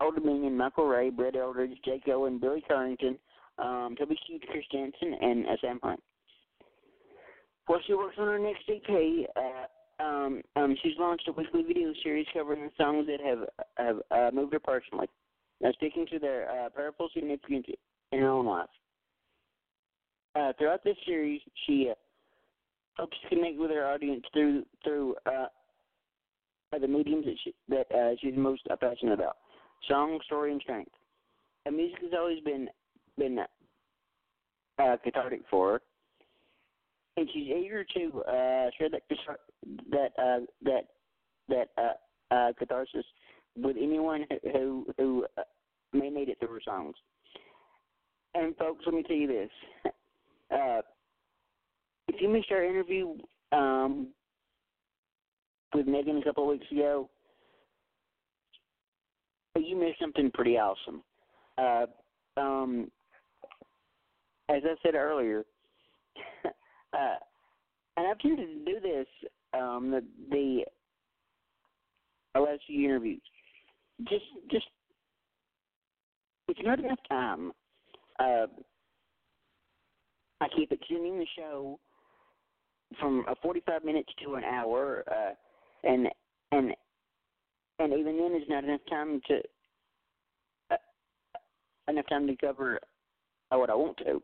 Old 0.00 0.14
Dominion, 0.14 0.56
Michael 0.56 0.86
Ray, 0.86 1.10
Brett 1.10 1.34
Eldredge, 1.34 1.76
Jake 1.84 2.04
Owen, 2.08 2.38
Billy 2.38 2.62
Currington, 2.70 3.18
um, 3.58 3.96
Toby 3.98 4.16
Keith 4.26 4.42
Christensen, 4.50 5.14
and 5.20 5.46
uh, 5.46 5.56
Sam 5.60 5.80
Hunt. 5.82 6.00
While 7.68 7.80
she 7.86 7.92
works 7.92 8.16
on 8.18 8.26
her 8.28 8.38
next 8.38 8.62
EP, 8.66 9.28
uh, 9.36 10.02
um, 10.02 10.40
um, 10.56 10.74
she's 10.82 10.94
launched 10.98 11.28
a 11.28 11.32
weekly 11.32 11.62
video 11.62 11.92
series 12.02 12.26
covering 12.32 12.62
the 12.62 12.70
songs 12.82 13.06
that 13.06 13.20
have 13.20 13.44
have 13.76 13.96
uh, 14.10 14.34
moved 14.34 14.54
her 14.54 14.58
personally, 14.58 15.06
now 15.60 15.70
sticking 15.72 16.06
to 16.06 16.18
their 16.18 16.50
uh, 16.50 16.70
powerful 16.70 17.10
significance 17.12 17.66
in 18.12 18.20
her 18.20 18.30
own 18.30 18.46
life. 18.46 18.70
Uh, 20.34 20.54
throughout 20.56 20.82
this 20.82 20.96
series, 21.04 21.42
she 21.66 21.90
uh, 21.90 21.94
hopes 22.96 23.18
to 23.22 23.28
connect 23.28 23.58
with 23.58 23.70
her 23.70 23.86
audience 23.86 24.24
through 24.32 24.64
through 24.82 25.14
uh, 25.26 25.48
the 26.80 26.88
mediums 26.88 27.26
that 27.26 27.36
she, 27.44 27.54
that 27.68 27.94
uh, 27.94 28.16
she's 28.22 28.34
most 28.34 28.62
passionate 28.80 29.12
about: 29.12 29.36
song, 29.86 30.18
story, 30.24 30.52
and 30.52 30.62
strength. 30.62 30.92
And 31.66 31.76
music 31.76 31.98
has 32.00 32.12
always 32.18 32.40
been 32.40 32.66
been 33.18 33.40
uh, 34.78 34.96
cathartic 35.04 35.42
for 35.50 35.72
her 35.72 35.82
and 37.18 37.28
she's 37.32 37.48
eager 37.48 37.84
to 37.84 38.22
uh, 38.22 38.70
share 38.78 38.88
that 38.90 39.02
that 39.90 40.10
uh, 40.22 40.38
that 40.62 40.82
that 41.48 41.68
uh, 41.76 42.34
uh, 42.34 42.52
catharsis 42.58 43.04
with 43.56 43.76
anyone 43.76 44.24
who 44.52 44.86
who 44.96 45.26
uh, 45.36 45.42
may 45.92 46.10
need 46.10 46.28
it 46.28 46.38
through 46.38 46.52
her 46.52 46.60
songs. 46.64 46.94
And 48.34 48.56
folks, 48.56 48.84
let 48.86 48.94
me 48.94 49.02
tell 49.02 49.16
you 49.16 49.26
this: 49.26 49.50
uh, 50.54 50.80
if 52.06 52.20
you 52.20 52.28
missed 52.28 52.52
our 52.52 52.64
interview 52.64 53.14
um, 53.50 54.08
with 55.74 55.86
Meghan 55.86 56.20
a 56.20 56.24
couple 56.24 56.44
of 56.44 56.50
weeks 56.50 56.70
ago, 56.70 57.10
you 59.56 59.76
missed 59.76 59.98
something 60.00 60.30
pretty 60.32 60.56
awesome. 60.56 61.02
Uh, 61.56 61.86
um, 62.36 62.92
as 64.48 64.62
I 64.64 64.76
said 64.84 64.94
earlier. 64.94 65.42
Uh, 66.92 67.16
and 67.96 68.06
I've 68.06 68.18
tended 68.18 68.46
to 68.46 68.72
do 68.72 68.80
this 68.80 69.06
um, 69.54 69.90
the 69.90 70.02
the 70.30 70.64
few 72.66 72.84
interviews. 72.84 73.20
Just 74.08 74.24
just 74.50 74.66
it's 76.48 76.60
not 76.62 76.78
enough 76.78 76.98
time. 77.08 77.52
Uh, 78.18 78.46
I 80.40 80.46
keep 80.56 80.72
extending 80.72 81.18
the 81.18 81.26
show 81.36 81.78
from 82.98 83.24
a 83.28 83.34
45 83.42 83.84
minutes 83.84 84.10
to 84.24 84.34
an 84.34 84.44
hour, 84.44 85.04
uh, 85.10 85.34
and 85.88 86.08
and 86.52 86.72
and 87.78 87.92
even 87.92 88.16
then, 88.16 88.32
there's 88.32 88.48
not 88.48 88.64
enough 88.64 88.80
time 88.88 89.20
to 89.28 89.40
uh, 90.70 90.76
enough 91.88 92.08
time 92.08 92.26
to 92.26 92.36
cover 92.36 92.78
what 93.50 93.70
I 93.70 93.74
want 93.74 93.96
to. 93.98 94.22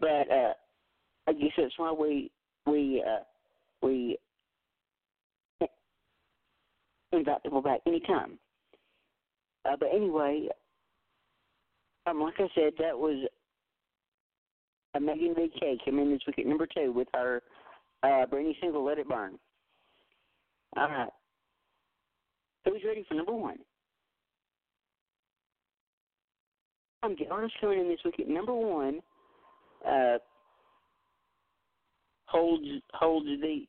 But 0.00 0.30
uh, 0.30 0.52
I 1.28 1.32
guess 1.34 1.50
that's 1.58 1.74
why 1.76 1.92
we 1.92 2.30
we 2.66 3.04
uh, 3.06 3.22
we 3.82 4.16
invite 7.12 7.42
people 7.42 7.60
back 7.60 7.80
anytime. 7.86 8.38
Uh, 9.66 9.76
but 9.78 9.90
anyway, 9.94 10.48
um, 12.06 12.22
like 12.22 12.34
I 12.38 12.48
said, 12.54 12.72
that 12.78 12.96
was 12.96 13.28
a 14.94 14.98
Meghan 14.98 15.36
VK 15.38 15.84
came 15.84 15.98
in 15.98 16.10
this 16.10 16.22
week 16.26 16.38
at 16.38 16.46
number 16.46 16.66
two 16.66 16.92
with 16.92 17.08
her 17.12 17.42
uh, 18.02 18.24
new 18.32 18.54
single 18.62 18.84
"Let 18.84 18.98
It 18.98 19.06
Burn." 19.06 19.38
All 20.78 20.88
right, 20.88 21.10
who's 22.64 22.82
ready 22.86 23.04
for 23.06 23.14
number 23.14 23.34
one? 23.34 23.58
I'm 27.02 27.16
the 27.18 27.28
artist 27.30 27.54
coming 27.60 27.80
in 27.80 27.88
this 27.88 28.00
week 28.02 28.18
at 28.18 28.28
number 28.28 28.54
one. 28.54 29.00
Uh, 29.86 30.16
holds 32.28 32.66
holds 32.92 33.26
the 33.26 33.66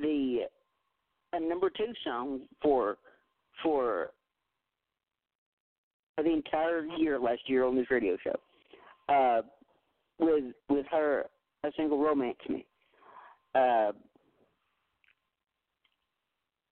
the 0.00 0.40
uh, 1.34 1.38
number 1.38 1.70
two 1.70 1.92
song 2.04 2.40
for 2.62 2.96
for 3.62 4.10
the 6.16 6.32
entire 6.32 6.84
year 6.84 7.18
last 7.18 7.42
year 7.46 7.64
on 7.64 7.76
this 7.76 7.90
radio 7.90 8.16
show. 8.24 8.34
Uh, 9.08 9.42
with 10.18 10.44
with 10.68 10.86
her 10.90 11.26
a 11.64 11.70
single 11.76 11.98
romance 11.98 12.38
me. 12.48 12.64
Uh, 13.54 13.92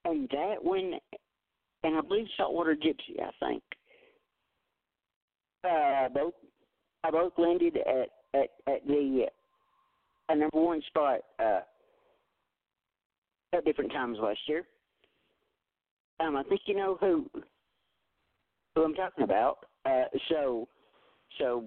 and 0.04 0.28
that 0.30 0.56
when 0.62 0.94
and 1.82 1.96
I 1.96 2.00
believe 2.00 2.26
Saltwater 2.36 2.74
Gypsy, 2.74 3.20
I 3.20 3.30
think. 3.40 3.62
Uh, 5.64 6.08
both 6.08 6.34
I 7.04 7.10
both 7.10 7.32
landed 7.38 7.76
at 7.76 8.08
at, 8.34 8.50
at 8.66 8.86
the 8.86 9.26
a 10.28 10.34
number 10.34 10.60
one 10.60 10.82
spot 10.88 11.20
uh, 11.38 11.60
at 13.52 13.64
different 13.64 13.92
times 13.92 14.18
last 14.20 14.40
year. 14.48 14.64
Um, 16.20 16.36
I 16.36 16.42
think 16.44 16.62
you 16.66 16.76
know 16.76 16.96
who 17.00 17.28
who 18.74 18.84
I'm 18.84 18.94
talking 18.94 19.24
about. 19.24 19.58
Uh, 19.84 20.04
so, 20.28 20.68
so 21.38 21.64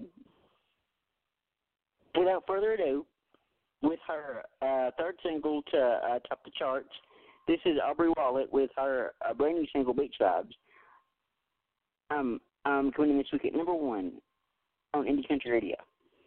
without 2.16 2.44
further 2.46 2.72
ado, 2.72 3.06
with 3.82 3.98
her 4.06 4.42
uh, 4.62 4.90
third 4.98 5.16
single 5.24 5.62
to 5.72 5.78
uh, 5.78 6.18
top 6.28 6.44
the 6.44 6.50
charts, 6.58 6.88
this 7.48 7.58
is 7.64 7.78
Aubrey 7.84 8.12
Wollett 8.16 8.50
with 8.52 8.70
her 8.76 9.12
uh, 9.28 9.34
brand 9.34 9.56
new 9.58 9.66
single 9.72 9.94
Beach 9.94 10.14
Vibes. 10.20 10.52
Um, 12.10 12.40
I'm 12.64 12.92
coming 12.92 13.12
in 13.12 13.18
this 13.18 13.26
week 13.32 13.44
at 13.46 13.54
number 13.54 13.74
one 13.74 14.12
on 14.94 15.04
Indie 15.04 15.26
Country 15.26 15.50
Radio. 15.50 15.76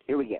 Here 0.07 0.17
we 0.17 0.25
go. 0.25 0.37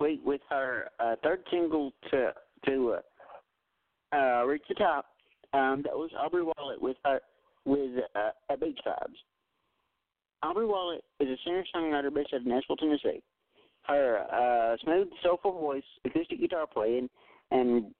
Week 0.00 0.20
with 0.24 0.40
her 0.48 0.88
uh, 0.98 1.16
third 1.22 1.40
single 1.50 1.92
to 2.10 2.32
to 2.66 2.96
uh, 4.12 4.16
uh, 4.16 4.44
reach 4.44 4.62
the 4.68 4.74
top. 4.74 5.06
Um, 5.52 5.82
that 5.84 5.94
was 5.94 6.10
Aubrey 6.18 6.42
Wollett 6.42 6.80
with 6.80 6.96
her 7.04 7.20
with 7.64 7.90
uh, 8.14 8.30
a 8.48 8.56
Beach 8.56 8.78
Vibes. 8.86 9.16
Aubrey 10.42 10.64
Wollett 10.64 11.00
is 11.20 11.28
a 11.28 11.36
singer 11.44 11.64
songwriter 11.74 12.12
based 12.12 12.30
out 12.32 12.40
of 12.40 12.46
Nashville, 12.46 12.76
Tennessee. 12.76 13.22
Her 13.82 14.24
uh, 14.32 14.76
smooth, 14.82 15.08
soulful 15.22 15.52
voice, 15.52 15.82
acoustic 16.04 16.40
guitar 16.40 16.66
playing, 16.66 17.10
and 17.50 17.92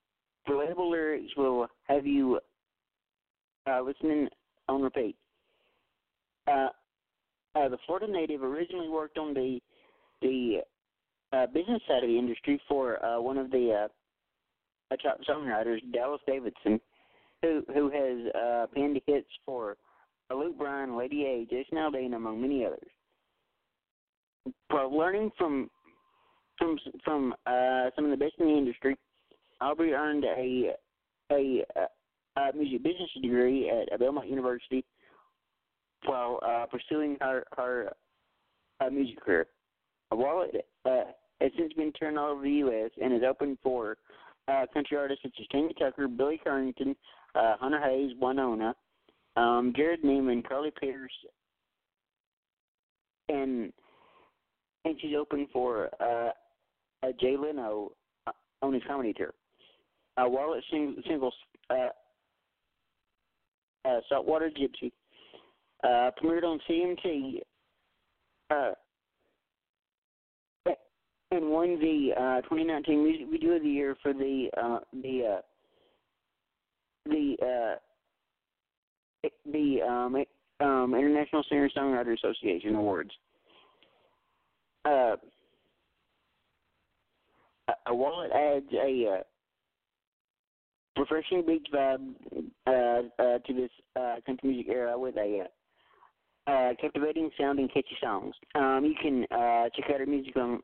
relatable 0.49 0.91
lyrics 0.91 1.33
will 1.37 1.67
have 1.89 2.07
you 2.07 2.41
uh, 3.67 3.81
listening 3.83 4.29
on 4.69 4.83
repeat. 4.83 5.17
Uh, 6.47 6.69
uh, 7.55 7.69
the 7.69 7.79
Florida 7.87 8.11
native 8.11 8.43
originally 8.43 8.89
worked 8.89 9.19
on 9.19 9.35
the 9.35 9.61
the 10.23 10.59
uh, 11.33 11.47
business 11.47 11.81
side 11.87 12.03
of 12.03 12.09
the 12.09 12.19
industry 12.19 12.61
for 12.69 13.05
uh, 13.05 13.21
one 13.21 13.39
of 13.39 13.51
the 13.51 13.85
uh, 13.85 13.89
uh, 14.93 14.97
top 14.97 15.19
songwriters, 15.29 15.79
Dallas 15.93 16.21
Davidson, 16.27 16.81
who 17.43 17.63
who 17.73 17.91
has 17.91 18.35
uh, 18.35 18.67
penned 18.75 19.01
hits 19.07 19.29
for 19.47 19.77
uh, 20.31 20.35
Luke 20.35 20.59
Bryan, 20.59 20.97
Lady 20.97 21.25
A, 21.25 21.47
Jason 21.49 21.79
Aldean, 21.79 22.15
among 22.15 22.41
many 22.41 22.65
others. 22.65 22.89
While 24.69 24.97
learning 24.97 25.31
from 25.39 25.71
from 26.59 26.79
from 27.05 27.35
uh, 27.47 27.91
some 27.95 28.05
of 28.05 28.11
the 28.11 28.17
best 28.17 28.35
in 28.39 28.47
the 28.47 28.59
industry, 28.59 28.97
Aubrey 29.61 29.93
earned 29.93 30.25
a 30.25 30.75
a, 31.33 31.65
a, 32.37 32.53
music 32.57 32.83
business 32.83 33.11
degree 33.23 33.71
at 33.71 33.99
Belmont 34.01 34.29
University 34.29 34.85
while 36.07 36.41
uh, 36.45 36.67
pursuing 36.67 37.17
her 37.21 37.45
her 37.57 37.93
uh, 38.81 38.91
music 38.91 39.21
career. 39.21 39.47
Wollett 40.13 40.57
uh, 40.85 41.13
has 41.41 41.51
since 41.57 41.73
been 41.73 41.93
turned 41.93 42.19
all 42.19 42.33
over 42.33 42.43
the 42.43 42.51
U.S. 42.51 42.91
and 43.03 43.13
is 43.13 43.23
open 43.29 43.59
for 43.63 43.97
uh, 44.49 44.67
country 44.73 44.97
artists 44.97 45.23
such 45.23 45.35
as 45.41 45.47
Tanya 45.49 45.75
Tucker, 45.75 46.09
Billy 46.09 46.41
Currington, 46.45 46.95
uh, 47.35 47.57
Hunter 47.59 47.81
Hayes, 47.81 48.13
Wynonna, 48.21 48.75
um, 49.37 49.73
Jerrod 49.77 50.03
Niemann, 50.03 50.43
Carly 50.43 50.71
Pearce, 50.71 51.13
and 53.29 53.73
and 54.85 54.97
she's 55.01 55.15
open 55.19 55.47
for 55.53 55.91
uh, 56.01 56.31
uh, 57.07 57.13
Jay 57.21 57.37
Leno 57.37 57.93
uh, 58.27 58.33
on 58.63 58.73
his 58.73 58.83
comedy 58.87 59.13
tour. 59.13 59.33
Uh, 60.17 60.23
Wollett 60.23 60.63
sing- 60.71 61.03
singles 61.07 61.35
uh, 61.69 61.89
uh, 63.85 64.01
Saltwater 64.09 64.51
Gypsy 64.51 64.91
uh, 65.85 66.11
premiered 66.23 66.45
on 66.45 66.59
CMT. 66.69 67.41
Uh, 68.51 68.73
and 71.31 71.49
won 71.49 71.79
the 71.79 72.11
uh, 72.17 72.41
2019 72.43 73.05
Music 73.05 73.27
Video 73.31 73.53
of 73.53 73.63
the 73.63 73.69
Year 73.69 73.97
for 74.03 74.13
the 74.13 74.49
uh, 74.61 74.79
the 75.03 75.37
uh, 75.37 75.41
the 77.07 77.37
uh, 79.25 79.29
the 79.53 79.83
um, 79.83 80.17
um, 80.61 80.95
International 80.95 81.45
Singer 81.49 81.71
Songwriter 81.77 82.15
Association 82.15 82.75
Awards. 82.75 83.11
Uh, 84.85 85.17
a- 87.69 87.93
Wollett 87.93 88.33
adds 88.35 88.67
a 88.73 89.19
uh, 89.19 91.01
refreshing 91.01 91.45
beach 91.47 91.67
vibe 91.73 92.13
uh, 92.67 93.23
uh, 93.23 93.39
to 93.39 93.55
this 93.55 93.71
uh, 93.97 94.17
country 94.27 94.51
music 94.51 94.67
era 94.69 94.99
with 94.99 95.17
a 95.17 95.45
uh, 95.45 96.51
uh, 96.51 96.73
captivating 96.81 97.31
sounding 97.39 97.69
catchy 97.69 97.97
songs. 98.03 98.35
Um, 98.57 98.85
you 98.85 98.95
can 99.01 99.25
uh, 99.31 99.69
check 99.77 99.91
out 99.93 100.01
her 100.01 100.07
music 100.07 100.37
on 100.37 100.61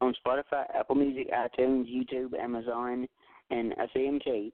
on 0.00 0.14
Spotify, 0.24 0.64
Apple 0.74 0.94
Music, 0.94 1.30
iTunes, 1.32 1.86
YouTube, 1.90 2.38
Amazon, 2.38 3.08
and 3.50 3.72
uh, 3.72 3.86
CMT. 3.94 4.52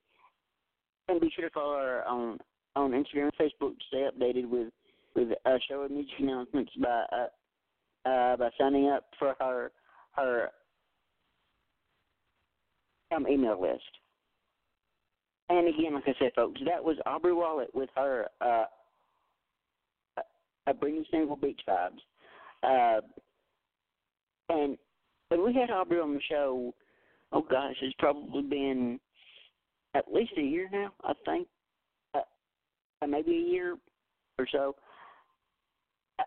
And 1.08 1.20
be 1.20 1.32
sure 1.34 1.48
to 1.48 1.54
follow 1.54 1.78
her 1.78 2.04
on 2.06 2.38
on 2.74 2.92
Instagram 2.92 3.30
and 3.38 3.52
Facebook 3.52 3.72
to 3.72 3.84
stay 3.88 4.08
updated 4.08 4.48
with 4.48 4.68
with 5.14 5.28
uh, 5.44 5.58
show 5.68 5.82
and 5.82 5.94
music 5.94 6.14
announcements 6.18 6.72
by 6.80 7.04
uh, 7.12 8.08
uh, 8.08 8.36
by 8.36 8.50
signing 8.58 8.88
up 8.88 9.04
for 9.18 9.34
her 9.40 9.72
her 10.12 10.50
um, 13.14 13.26
email 13.28 13.60
list. 13.60 13.82
And 15.48 15.68
again, 15.68 15.94
like 15.94 16.04
I 16.06 16.14
said, 16.18 16.32
folks, 16.34 16.60
that 16.64 16.82
was 16.82 16.96
Aubrey 17.04 17.32
Wollett 17.32 17.74
with 17.74 17.90
her 17.94 18.28
uh, 18.40 18.64
brand 20.80 20.96
new 20.96 21.04
single, 21.10 21.36
Beach 21.36 21.60
Vibes. 21.68 21.98
Uh, 22.62 23.00
and 24.48 24.78
and 25.32 25.42
we 25.42 25.54
had 25.54 25.70
Aubrey 25.70 25.98
on 25.98 26.14
the 26.14 26.20
show. 26.28 26.74
Oh 27.32 27.42
gosh, 27.42 27.76
it's 27.80 27.94
probably 27.98 28.42
been 28.42 29.00
at 29.94 30.12
least 30.12 30.32
a 30.36 30.42
year 30.42 30.68
now. 30.70 30.92
I 31.02 31.12
think, 31.24 31.48
uh, 32.14 32.20
uh, 33.00 33.06
maybe 33.06 33.32
a 33.32 33.50
year 33.50 33.76
or 34.38 34.46
so. 34.50 34.74
I, 36.18 36.24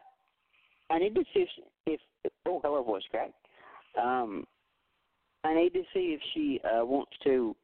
I 0.94 1.00
need 1.00 1.15
to 1.15 1.24
see 1.34 1.46
if, 1.86 2.00
if 2.24 2.32
oh 2.48 2.60
hello 2.63 2.84
voice 2.84 3.04
crack. 3.12 3.32
Um, 4.02 4.46
I 5.44 5.54
need 5.54 5.74
to 5.74 5.84
see 5.94 6.18
if 6.18 6.22
she 6.34 6.60
uh, 6.65 6.84
wants 6.84 7.12
to 7.24 7.56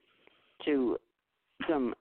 to 0.65 0.97
come 1.67 1.95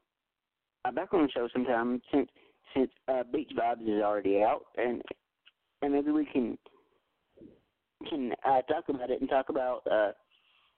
uh, 0.84 0.92
back 0.92 1.14
on 1.14 1.22
the 1.22 1.30
show 1.30 1.48
sometime 1.52 2.02
since 2.12 2.28
since 2.74 2.90
uh, 3.08 3.22
Beach 3.32 3.50
Vibes 3.58 3.82
is 3.82 4.02
already 4.02 4.42
out 4.42 4.66
and 4.76 5.02
and 5.82 5.94
maybe 5.94 6.10
we 6.10 6.26
can 6.26 6.58
can 8.08 8.32
uh, 8.44 8.62
talk 8.62 8.88
about 8.88 9.10
it 9.10 9.20
and 9.20 9.28
talk 9.28 9.48
about 9.48 9.82
uh, 9.90 10.12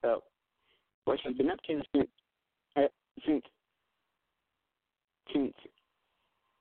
uh, 0.07 0.15
what 1.05 1.19
she's 1.23 1.37
been 1.37 1.51
up 1.51 1.59
to 1.67 1.81
since 1.95 2.09
uh, 2.75 2.81
since 3.25 3.43
since 5.33 5.53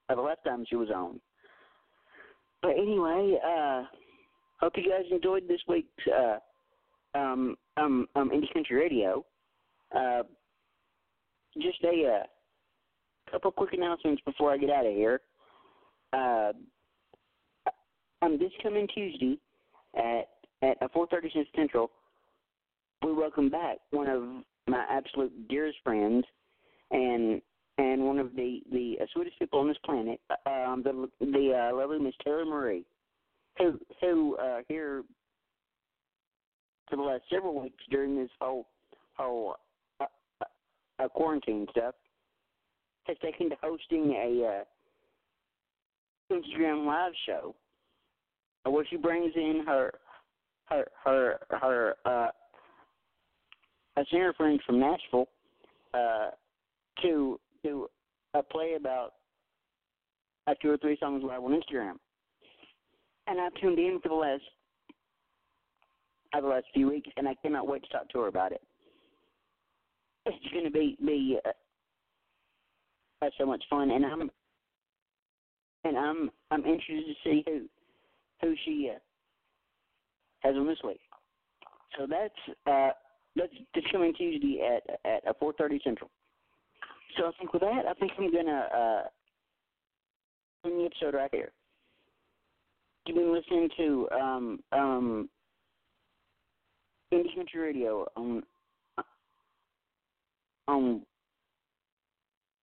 uh, 0.09 0.14
the 0.14 0.20
last 0.20 0.40
time 0.44 0.64
she 0.68 0.77
was 0.77 0.88
on. 0.94 1.20
But 2.61 2.72
anyway, 2.72 3.38
uh, 3.44 3.85
hope 4.61 4.75
you 4.77 4.88
guys 4.88 5.05
enjoyed 5.11 5.48
this 5.48 5.61
week's 5.66 5.88
uh, 6.07 6.38
um, 7.18 7.57
um, 7.77 8.07
um, 8.14 8.31
Indie 8.31 8.53
Country 8.53 8.77
Radio. 8.77 9.25
Uh, 9.94 10.22
just 11.61 11.83
a 11.85 12.20
uh, 12.20 13.31
couple 13.31 13.51
quick 13.51 13.72
announcements 13.72 14.22
before 14.25 14.53
I 14.53 14.59
get 14.59 14.70
out 14.70 14.87
of 14.87 14.94
here. 14.94 15.20
Uh, 16.12 16.53
um, 18.22 18.38
this 18.38 18.53
coming 18.62 18.87
Tuesday 18.94 19.38
at 19.96 20.29
at 20.62 20.92
4:30 20.92 21.46
Central, 21.55 21.90
we 23.03 23.12
welcome 23.12 23.48
back 23.48 23.79
one 23.90 24.09
of 24.09 24.22
my 24.66 24.85
absolute 24.88 25.48
dearest 25.48 25.79
friends, 25.85 26.25
and 26.90 27.42
and 27.79 28.05
one 28.05 28.18
of 28.18 28.35
the 28.37 28.62
the 28.70 28.98
uh, 29.01 29.07
sweetest 29.12 29.38
people 29.38 29.59
on 29.61 29.68
this 29.68 29.79
planet, 29.85 30.20
uh, 30.31 30.51
um, 30.51 30.83
the 30.83 31.09
the 31.20 31.70
uh, 31.70 31.77
lovely 31.77 31.98
Miss 31.98 32.14
Taylor 32.25 32.44
Marie, 32.44 32.85
who 33.59 33.79
who 34.01 34.37
uh, 34.37 34.61
here 34.68 35.03
for 36.88 36.96
the 36.96 37.03
last 37.03 37.22
several 37.31 37.61
weeks 37.61 37.83
during 37.90 38.16
this 38.16 38.31
whole 38.40 38.66
whole 39.16 39.57
uh, 40.01 40.05
uh, 40.40 40.44
uh, 41.03 41.09
quarantine 41.09 41.66
stuff 41.70 41.94
has 43.05 43.16
taken 43.22 43.51
to 43.51 43.57
hosting 43.62 44.12
a 44.12 44.46
uh, 44.46 46.35
Instagram 46.35 46.87
live 46.87 47.12
show 47.27 47.55
where 48.64 48.87
she 48.88 48.96
brings 48.96 49.33
in 49.35 49.64
her 49.66 49.92
her 50.66 50.87
her 51.05 51.38
her 51.51 51.94
uh 52.05 52.29
a 53.96 54.05
singer 54.11 54.33
friend 54.35 54.61
from 54.66 54.81
Nashville 54.81 55.29
uh 55.94 56.31
to 57.03 57.38
to 57.64 57.88
uh, 58.35 58.42
play 58.51 58.75
about 58.75 59.14
uh, 60.46 60.55
two 60.61 60.70
or 60.70 60.77
three 60.79 60.96
songs 60.98 61.22
live 61.25 61.42
on 61.42 61.53
Instagram. 61.53 61.94
And 63.27 63.40
I've 63.40 63.55
tuned 63.61 63.79
in 63.79 64.01
for 64.03 64.09
the 64.09 64.14
last 64.14 64.42
uh, 66.35 66.40
the 66.40 66.46
last 66.46 66.66
few 66.72 66.88
weeks, 66.88 67.11
and 67.16 67.29
I 67.29 67.35
cannot 67.35 67.68
wait 67.68 67.83
to 67.85 67.88
talk 67.90 68.09
to 68.11 68.20
her 68.20 68.27
about 68.27 68.53
it. 68.53 68.62
It's 70.27 70.53
going 70.53 70.64
to 70.64 70.70
be 70.70 70.96
be 71.05 71.38
uh, 71.44 73.29
so 73.38 73.46
much 73.46 73.62
fun, 73.70 73.90
and 73.90 74.05
I'm 74.05 74.31
and 75.85 75.96
I'm 75.96 76.31
I'm 76.51 76.64
interested 76.64 77.05
to 77.07 77.14
see 77.25 77.44
who 77.46 77.68
who 78.40 78.55
she 78.64 78.90
uh, 78.94 78.98
on 80.45 80.67
this 80.67 80.79
week. 80.85 81.01
So 81.99 82.07
that's 82.09 82.35
uh, 82.67 82.91
that's 83.37 83.53
this 83.75 83.85
coming 83.93 84.15
Tuesday 84.15 84.61
at 84.61 85.01
at 85.05 85.27
uh, 85.27 85.33
4:30 85.43 85.83
Central. 85.83 86.11
So 87.17 87.27
I 87.27 87.31
think 87.39 87.53
with 87.53 87.63
that, 87.63 87.85
I 87.89 87.95
think 87.95 88.13
I'm 88.19 88.33
gonna 88.33 88.69
uh, 88.75 89.03
end 90.67 90.81
the 90.81 90.87
episode 90.87 91.17
right 91.17 91.31
here. 91.33 91.53
You've 93.07 93.17
been 93.17 93.33
listening 93.33 93.69
to 93.77 94.09
um, 94.13 94.61
um, 94.73 95.29
Indie 97.13 97.35
Country 97.35 97.61
Radio 97.61 98.07
on 98.17 98.43
on 100.69 101.03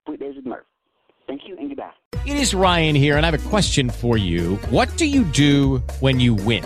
weekdays 0.08 0.36
with 0.36 0.46
Murph. 0.46 0.66
Thank 1.28 1.42
you 1.48 1.58
and 1.58 1.70
goodbye. 1.70 1.92
It 2.26 2.38
is 2.38 2.56
Ryan 2.56 2.96
here, 2.96 3.18
and 3.18 3.26
I 3.26 3.32
have 3.32 3.46
a 3.46 3.50
question 3.50 3.90
for 3.90 4.18
you. 4.18 4.56
What 4.70 4.96
do 4.98 5.06
you 5.06 5.24
do 5.26 5.78
when 6.00 6.20
you 6.20 6.34
win? 6.34 6.66